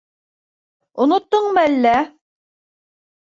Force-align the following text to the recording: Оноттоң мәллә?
Оноттоң 1.05 1.45
мәллә? 1.59 1.93